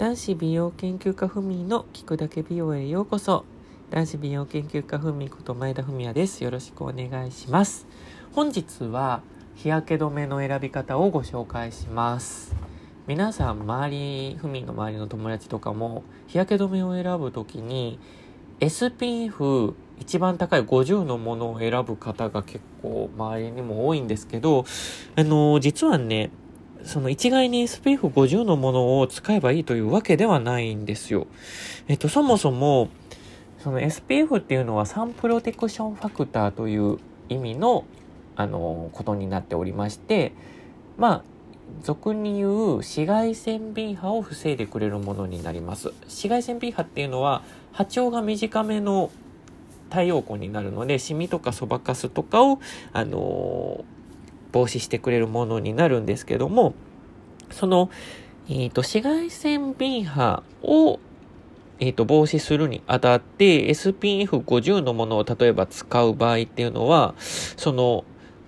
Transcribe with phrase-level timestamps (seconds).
[0.00, 3.44] 男子美容研究家ふみの聞くだけ美容へようこそ。
[3.90, 6.42] 男子美容研究家ふみこと前田文也です。
[6.42, 7.86] よろしくお願いします。
[8.32, 9.20] 本日は
[9.56, 12.56] 日焼け止めの選び方をご紹介します。
[13.06, 17.98] 皆さん周りふみの周りの友達とかも日焼け止めを選ぶときに
[18.60, 24.64] SPF 一番高い50のものを選ぶ方が結構周りにも多いんですけど、
[25.16, 26.30] あの、実はね、
[26.84, 31.26] その一概に SPF50 のものを使えばいいというわけではないんですよ。
[31.88, 32.88] えっと、そもそも、
[33.58, 36.98] その SPF っていうのはサンプロテクションファクターという
[37.28, 37.84] 意味の、
[38.36, 40.32] あの、ことになっておりまして、
[40.96, 41.24] まあ、
[41.82, 45.92] 俗に言う紫外線 B 波を防いでくれるものになります。
[46.02, 47.42] 紫外線 B 波っていうのは
[47.72, 49.10] 波長が短めの
[49.88, 52.60] 太陽光になるのでシミとかそばかすとかを、
[52.92, 53.99] あのー
[54.52, 56.74] 防止してくれるものになるんですけども、
[57.50, 57.90] その、
[58.48, 60.98] えっ、ー、と、紫外線 B 波を、
[61.78, 68.04] えっ、ー、と、防止するにあたって SPF50 のものを例えば使う場合っていうのは、その、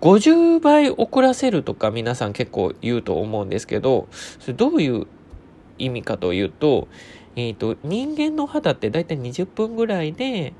[0.00, 5.06] 50倍遅らせるとか皆さん結構言うと思うんですけど、それどういう
[5.78, 6.88] 意味かというと、
[7.36, 10.52] えっ、ー、と、人間の肌ってだいたい20分ぐらいで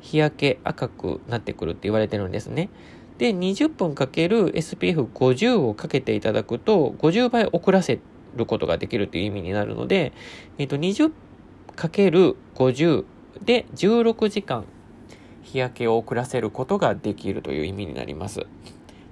[0.00, 2.70] 日焼け赤くなってくるって言われてるんですね。
[3.18, 8.00] で、20分かける SPF50 をかけていただくと、50倍遅らせ
[8.36, 10.12] ることができるという意味になるので、
[10.58, 11.12] えっ、と、20
[11.74, 13.04] かける50
[13.44, 14.64] で16時間
[15.42, 18.46] 日焼けを遅らせることができるという意味になります。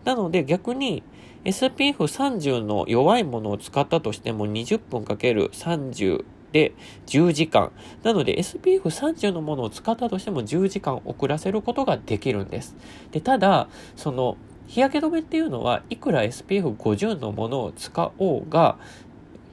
[0.04, 1.02] なので逆に
[1.44, 6.74] SPF30 の弱いものを使ったとしても20分かける30で
[7.06, 7.72] 10時間。
[8.02, 12.76] なので SPF30 のものを使ったとしても10時間遅らせることができるんです。
[13.12, 14.36] で、ただ、その
[14.66, 18.78] 日焼け止めっていうのはいくら SPF50 のものを使おうが、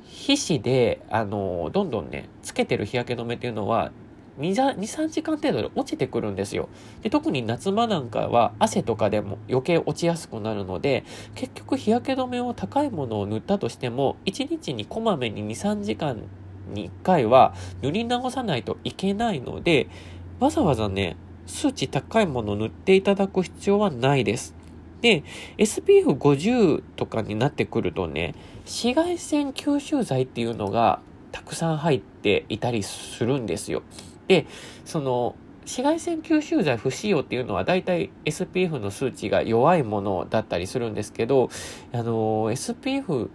[0.06, 3.92] 皮脂で、あの、どんどんね、つけてる日焼け止めっていうのは
[4.40, 6.70] 2、3時間程度で落ちてくるんですよ。
[7.02, 11.04] で、特に夏場なんかは汗とかでも余計落ちやすくなるので、
[11.36, 16.24] 結局日焼け止めを高いものを塗ったとしても、1日にこまめに2、3時間
[16.68, 19.88] に1回は塗り直さないといけないので、
[20.40, 24.56] わざわざね、数値高いものを塗っていただく必要はないです。
[25.02, 25.24] で、
[25.58, 33.84] SPF50 とかになってくるとね、紫外線吸収剤っていうのがたくさん入っていたりするんですよ。
[34.28, 34.46] で、
[34.86, 41.50] その、紫外線吸収剤不使用っていうのは大体 SPF の数値が弱いものだったりするんですけど、
[41.92, 43.30] あの、SPF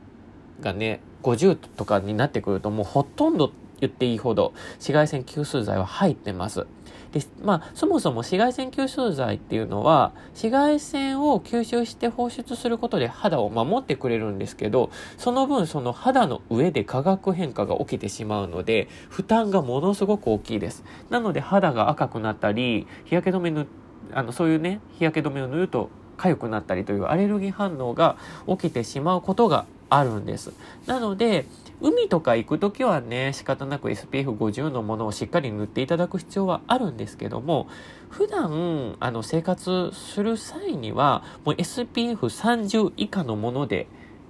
[0.61, 6.67] がね、50とかになってくるともうほとんど言っていいほど紫外線吸収剤は入ってます。
[7.13, 20.85] で、まあ、そもそも紫外線吸収剤っていうのは、紫外線を吸収して放出することで肌を守ってくれるんですけど、その分その肌の上で化学変化が起きてしまうので、負担がものすごく大きいです。
[21.09, 23.67] なので肌が赤くなったり、日焼け止め塗
[24.13, 28.17] あの、そういうね、日焼け止めを塗ると痒くなったりというアレルギー反応が
[28.47, 30.53] 起きてしまうことがあるんです。
[30.87, 31.47] なので、
[31.81, 37.69] 海とか行くときはね、仕方なく SPF50 のものをしっかり塗っていただく必要はあるんですけども、
[38.10, 43.87] 普段、あの、生活する際には、もう SPF30 以下のもので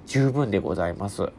[0.07, 1.31] 十分でございます。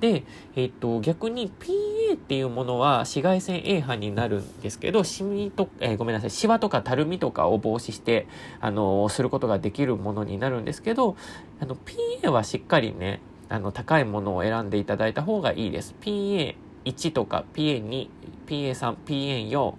[0.00, 8.28] で、えっ、と、逆に PA っていうものは紫外線 A 波になるんですけど、シミと、えー、ごめんなさい、シワとかたるみとかを防止して、
[8.60, 11.16] あの、することができるものになるんですけど、
[11.60, 11.76] あの、
[12.22, 15.94] PA はしっかりね、あの、高いものを選んでいただいた方がいいです。
[16.00, 18.08] PA1 とか PA2、
[18.46, 19.74] PA3、PA4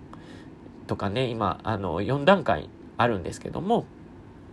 [0.87, 3.85] とかね、今、あの、4段階あるんですけども、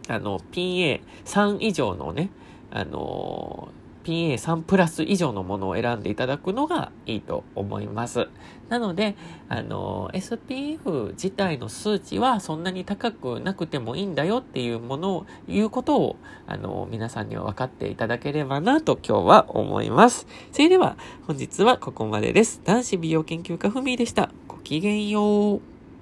[0.09, 2.31] あの、PA3 以上のね、
[2.71, 3.69] あの
[4.05, 8.29] PA3 プラス以上のものを選んでいただくのがいいと思います。
[8.69, 9.17] なので、
[9.49, 16.17] あの、SPF 自体の数値はそんなに高くなくてもいいんだよっていうものを、いうことを、
[16.47, 20.27] あの、皆さんには分かっていただければなと今日は思います。
[20.53, 22.61] それでは、本日はここまでです。
[22.65, 24.31] 男子美容研究家ふみでした。
[24.47, 25.74] ごきげんよう。